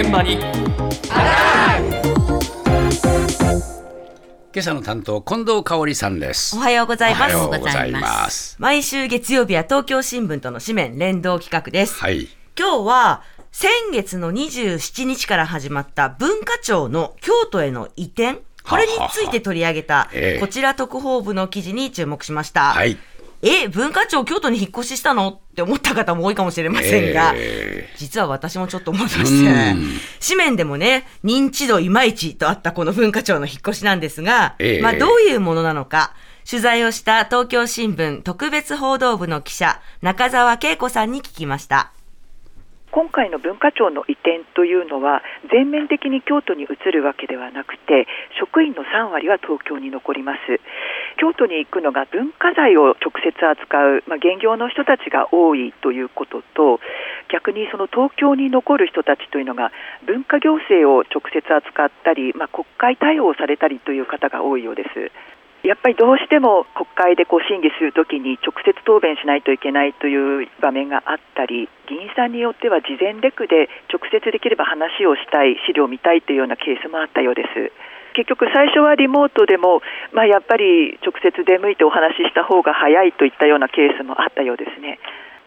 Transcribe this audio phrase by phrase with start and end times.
[0.00, 0.34] 現場に。
[0.34, 0.42] 今
[4.60, 6.56] 朝の担当近藤香織さんです。
[6.56, 7.34] おはようございます。
[7.34, 8.54] おはようございます。
[8.60, 11.94] 毎週月曜日は東京新聞との紙面連動企画です。
[11.98, 12.28] はい。
[12.56, 20.40] 今日は先月の27日から始まった文化庁の京都への移転、これについて取り上げたええ。
[20.40, 22.70] こちら特報部の記事に注目しました。
[22.70, 22.96] はい。
[23.42, 25.28] え、文化庁京都に引っ越ししたの？
[25.28, 27.67] って思った方も多いかもしれませんが、え
[27.98, 29.88] 実は私もちょっと思いましてうん、
[30.26, 34.80] 紙面でもね、認知度いまいちとあったこの文化庁の引っ越しなんですが、ええ。
[34.80, 36.14] まあどういうものなのか、
[36.48, 41.92] 取材をした東京新聞特別報道部の記者、中澤恵子さんに聞きました。
[42.90, 45.22] 今回の文化庁の移転というのは
[45.52, 48.06] 全面的に京都に移るわけではなくて
[48.40, 50.38] 職員の3割は東京に残ります。
[51.18, 56.80] 京都に行くのが文化財を直接扱う、まあ、現業の人たちが多いということと
[57.28, 59.70] 逆にその東京に残る人たちというのが
[60.06, 64.88] 文化行政を直接扱ったり、まあ、国会対応されたりという方が多いようです。
[65.66, 77.72] やっぱりどうしても国会でこう審議するときに直接答弁しないといけないという場面があったり議員さんによっては事前レクで直接できれば話をしたい資料を見たいというようなケースもあったようです。
[78.14, 79.82] 結局最初はリモートでも、
[80.12, 84.98] まあ、やっぱり直接出向いてお話しした方が早いといったようなケースもあったようですね。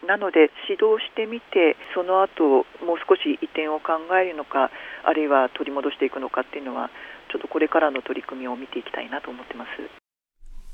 [0.08, 4.72] なので指導してみてその後もう少し移転を考えるのか
[5.06, 6.90] あるいは取り戻していくのかっていうのは
[7.32, 9.70] ちょっとこれからの取り組みを見ていきたいなと思ってます。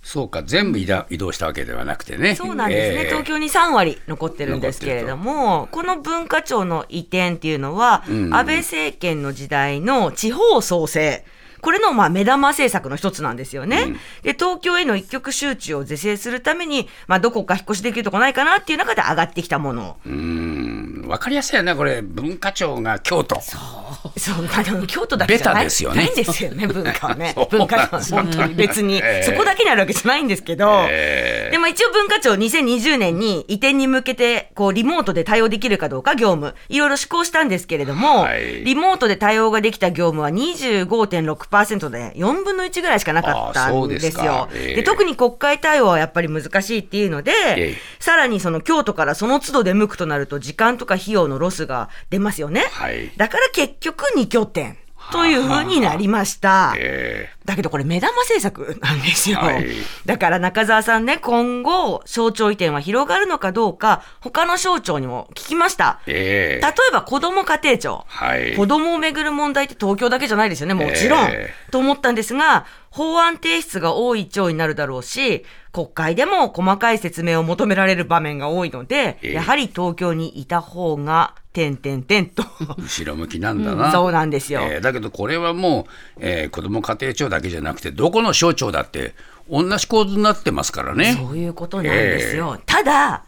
[0.02, 2.36] そうか全部移動したわけではなくてね。
[2.36, 8.34] そうなんですね、ええ東京に3割残ってるんですけれども、この文化庁の移転っていうのは、うん。
[8.34, 11.26] 安倍政権の時代の地方創生、
[11.62, 13.84] これのまあ目玉政策の一つなんですよね。
[13.88, 19.98] うんで、東京への一極集中を是正するために、まあ、どこか引っ越しできるとこないかなっていう中で上がってきたもの。
[20.06, 23.87] うーんわかりやすいよねこれ文化庁が京都そう、
[24.54, 25.98] まあ、でも京都だけじゃないですよね。
[25.98, 27.34] ないんですよね、文化はね。
[27.36, 27.48] そう。
[27.50, 28.24] 文化庁は。
[28.24, 29.24] 本当に別に、ええ。
[29.24, 31.52] そこだけにあるわけじゃないんですけど、ええ。
[31.52, 38.64] でも一応文化庁2020年に移転に向けて、こう、リモートで対応できるかどうか業務、いろいろ施行したんですけれども、はい。
[38.64, 44.50] リモートで対応ができた業務は25.6%で4分の1ぐらいしかなかったんでですすよか。
[44.54, 44.76] ええ。
[44.76, 47.76] で特に国会対応はやっぱり難しいっていうので、ええ。
[48.00, 52.66] さらにその京都からその都度出向くとなると時間とか費用のロスが出ますよね。
[52.72, 53.12] はい。
[53.18, 54.78] だから結局2拠点
[55.12, 56.74] というふうになりました。
[56.78, 59.40] えだけどこれ目玉政策なんですよ。
[59.40, 59.66] はい
[60.06, 66.02] だから中澤さんね、今後、省庁移転は広がるのかどうか、他の省庁にも聞きました。
[66.08, 68.06] ええ例えば子ども家庭庁。
[68.08, 71.28] はい子供をめぐる問題って東京だけじゃないですよね、もちろん。
[71.30, 82.44] えと思ったんですが、法案提出が多い庁になるだろうし、国会でも細かい説明を求められる場面が多いので、ええやはり東京にいた方が、点々点と。
[82.78, 84.62] 後ろ向きなんだな、そうなんですよ。
[84.64, 85.88] えーだけどこれはも
[86.18, 89.16] う、えー子ども家庭庁だけじゃなくてどこの省庁だって
[89.50, 91.14] 同じ構図になってますからね。
[91.14, 92.60] そういうことなんですよ。
[92.66, 93.24] ただ、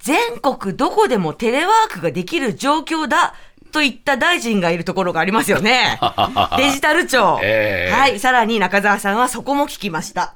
[0.00, 3.34] 全国どこでもテレワークができる状況だ
[3.72, 5.98] といった大臣がいるところがありますよね。
[6.58, 7.40] デジタル庁。
[7.42, 8.20] ええはい。
[8.20, 10.34] さらに中澤さんはそこも聞きました。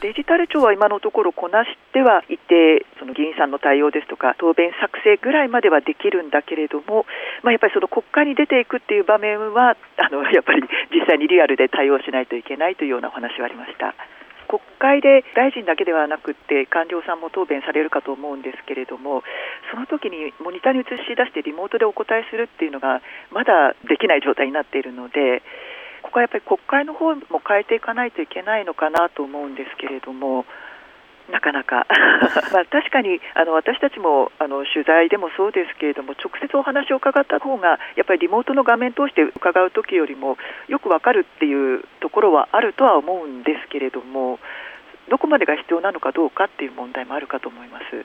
[0.00, 7.04] デジタル庁は今のところこなしてはいて、その議員さんの対応ですとか、答弁作成ぐらいまではできるんだけれども、
[7.44, 13.94] まあ、やっぱりその国会に出ていくっていう場面は、 あのやっぱり実際にリアルで対応しないといけないというようなお話はありました。
[14.48, 19.22] 国会で大臣だけではなくて官僚さんも答弁されるかと思うんですけれども
[19.70, 23.00] その時にモニターに映し出してリモートでお答えするっていうのが
[23.30, 25.42] まだできない状態になっているので
[26.02, 30.44] ここはやっぱり国会の方も変えていかないといけないのかなと思うんですけれども。
[31.30, 31.86] なかなか
[32.52, 44.40] まあ確かにあの私たちもあの取材でもそうですけれども直接お話を伺った方がやっぱりリモートの画面通して伺う時よりもよくわかるっていうところはあるとは思うんですけれども
[45.08, 48.04] どこまでが必要なのかどうかっていう問題もあるかと思います。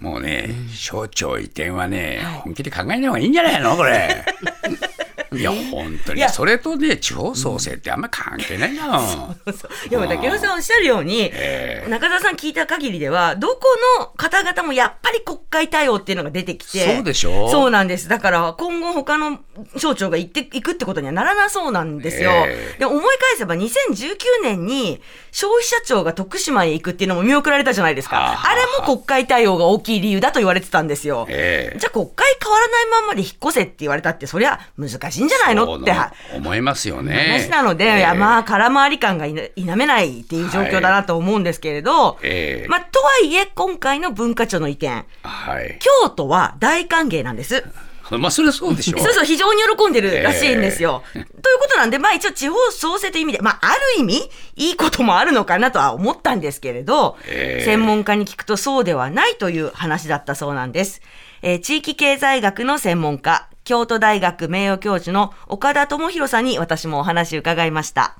[0.00, 3.76] もうね、省庁移転はね、本気で考えない方がいいんじゃないの？
[3.76, 4.24] これ。
[5.32, 6.28] いや、本当に。
[6.28, 9.40] それとね、地方創生ってあんま関係ないじゃん。
[9.88, 13.60] でも竹野さんおっしゃるように、ええ中澤さん聞いた限りでは、どこ
[13.98, 16.94] の方々もやっぱり国会対応っていうのが出てきて。
[16.96, 17.50] そうでしょ？
[17.50, 18.08] そうなんです。
[18.08, 19.40] だから今後他の
[19.76, 22.30] 省庁が行っていくってことにはならなそうなんですよ。
[22.30, 25.00] ええで、思い返せば2019年に
[25.32, 28.16] 消費者庁が徳島へ行くっていうのも見送られたじゃないですか。
[28.16, 31.26] はああれも国会対応が大きい理由だと言われてたんですよ。
[31.28, 35.76] ええじゃあ国会変わらないまんまで引っ越せって言われたって、そりゃ難しいんじゃないの？
[35.76, 35.92] って。
[36.34, 37.40] 思いますよね。
[37.40, 45.04] 話なので、ええいやまあ、空回り感がいな否めないっていう状況だなと思うんですけれど、ええまあ、とはいえ、今回の文化庁の意見、
[45.40, 45.78] はい。
[45.80, 47.64] 京都は大歓迎なんです。
[48.18, 49.00] まあそれはそうでしょう。
[49.04, 51.02] そうそう、非常に喜んでるらしいんですよ。
[51.12, 61.00] ということなんで、まあ一応地方創生という意味で、まあある意味、いいこともあるのかなとは思ったんですけれど、ええ専門家に聞くとそうではないという話だったそうなんです。
[61.42, 68.16] えー地域経済学の専門家、京都大学名誉教授の岡田智博さんに私もお話伺いました。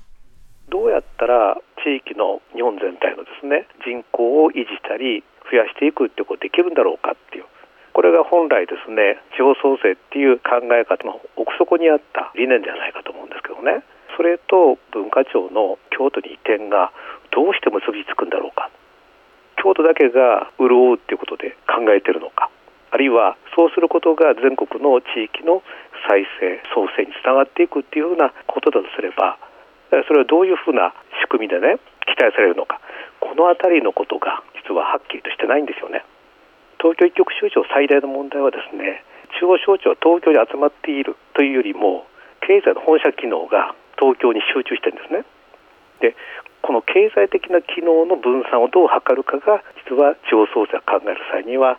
[0.69, 7.45] どうやったら地域の日本全体のですね人口を維持したり増やしていくってことができるんだろうかっていう。
[7.91, 13.83] これが本来ですね地方創生っていう考え方の奥底にあった理念じゃないかと思うんですけどね。
[14.15, 16.91] それと文化庁の京都に移転が
[17.31, 18.71] どうして結びつくんだろうか。
[19.61, 22.49] 京都だけが潤うっていうことで考えてるのか。
[22.91, 25.63] あるいはそうすることが全国の地域の
[26.07, 29.37] 再生創生につながっていくっていうふうなことだとすれば
[30.07, 30.93] それはどういうふうな
[31.23, 32.79] 仕組みでね期待されるのか。
[33.19, 36.07] この辺りのことが実ははっきりとしてないんですよね。
[36.79, 39.03] 東京一極集中最大の問題はですね
[39.43, 42.07] 中央省庁は東京に集まっているというよりも
[42.39, 45.27] 経済の本社機能が東京に集中してるんですね。
[45.99, 46.15] で
[46.63, 51.75] この経済的な機能の分散をどう図るかが実は地方創生を考える際には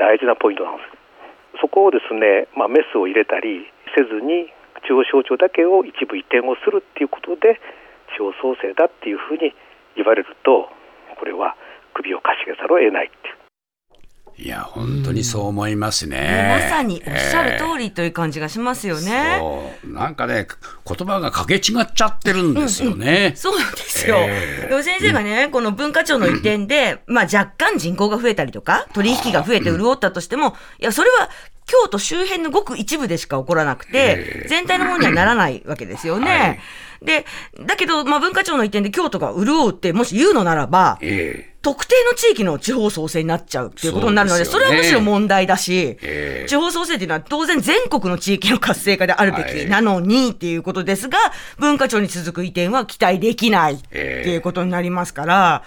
[0.00, 1.60] 大事なポイントなんです。
[1.60, 4.48] そこをですね、まあ、メスを入れたりせずに
[4.88, 7.60] 中央省庁だけを一部移転をするっていうことで
[8.16, 9.52] 地方創生だっていうふうに
[9.94, 10.72] 言われると
[11.22, 11.54] これは
[11.94, 13.42] 首をかしげざるを得ないっていう
[14.38, 16.58] いや、本当にそう思いますね。
[16.62, 19.36] まさにおっしゃる通りという感じがしますよね。
[19.38, 20.48] そうなんかね、
[20.86, 21.60] 言葉がかけ違っ
[21.94, 23.34] ちゃってるんですよね。
[23.36, 24.16] そうなんですよ。
[24.18, 31.28] えでも先生がね、この文化庁の移転で、 まあ若干人口が増えたりとか、取引が増えて潤ったとしても、いや、それは
[31.66, 36.60] 京都周辺のごく一部でしか起こらなくて、全体のものにはならないわけですよね。
[37.04, 37.26] で、
[37.64, 41.52] だけど、まあ文化庁の移転で京都が潤うって、もし言うのならば、ええ。
[41.62, 44.64] 特定の地域の地方創生になっちゃうっていうことになるので、そね。
[44.64, 46.46] れはむしろ問題だし、ええ。
[46.48, 51.18] 地方創生っていうのは当然全国の地域の活性化であるべはいきなのにっていうことですが、
[51.58, 55.62] 文化庁に続く移転は期待できないってええいうことになりますから、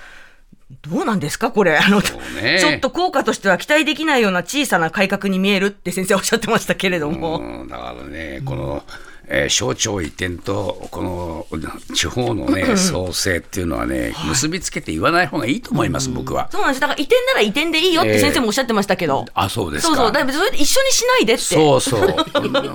[0.82, 1.78] どうなんですかこれ。
[1.78, 2.02] あの、う
[2.42, 2.58] ね。
[2.60, 7.38] ちょっと効果としては期待できないような小さな改革に見えるって先生おっしゃってましたけれども。
[7.40, 8.84] うんだからね、この、
[9.28, 11.48] えー省庁移転とこの
[11.94, 16.50] 地方のね創生っていうのはね、結びつけて言わない方がいいと思います、僕は。
[16.52, 16.82] そうなんです。
[16.82, 19.26] だから移転なら移転でいいよって先生もおっしゃってましたけど。
[19.34, 19.96] あ、そうですか。
[19.96, 20.12] そうそう。
[20.12, 21.44] だそれで一緒にしないでって。
[21.44, 22.16] そうそう。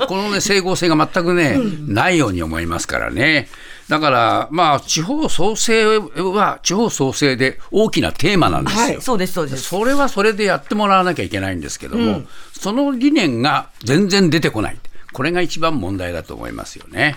[0.07, 3.49] このね、整合性が全くね、ないように思いますからね。
[3.89, 8.83] だから、まあ、地方創生は地方創生で大きなテーマなんですよ。
[8.83, 9.65] はい、そうです、そうです。
[9.65, 14.77] それはそれでやってもらわなきゃいけないんですけども、その理念が全然出てこない。
[15.13, 17.17] これが一番問題だと思いますよね。